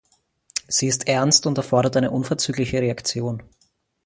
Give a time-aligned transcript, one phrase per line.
[0.67, 3.43] Sie ist ernst und erfordert eine unverzügliche Reaktion.